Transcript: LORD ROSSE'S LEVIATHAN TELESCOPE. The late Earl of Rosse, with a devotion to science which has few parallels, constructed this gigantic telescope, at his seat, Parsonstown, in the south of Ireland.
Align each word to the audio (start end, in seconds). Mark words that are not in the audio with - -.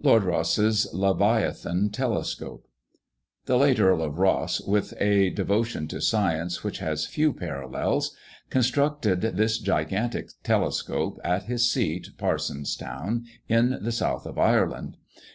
LORD 0.00 0.22
ROSSE'S 0.24 0.94
LEVIATHAN 0.94 1.90
TELESCOPE. 1.90 2.66
The 3.44 3.58
late 3.58 3.78
Earl 3.78 4.00
of 4.00 4.18
Rosse, 4.18 4.62
with 4.62 4.94
a 4.98 5.28
devotion 5.28 5.86
to 5.88 6.00
science 6.00 6.64
which 6.64 6.78
has 6.78 7.04
few 7.04 7.34
parallels, 7.34 8.16
constructed 8.48 9.20
this 9.20 9.58
gigantic 9.58 10.30
telescope, 10.42 11.20
at 11.22 11.42
his 11.42 11.70
seat, 11.70 12.16
Parsonstown, 12.16 13.26
in 13.46 13.76
the 13.82 13.92
south 13.92 14.24
of 14.24 14.38
Ireland. 14.38 14.96